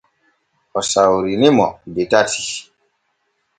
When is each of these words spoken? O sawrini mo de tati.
O 0.77 0.81
sawrini 0.91 1.49
mo 1.57 1.67
de 1.93 2.03
tati. 2.11 2.43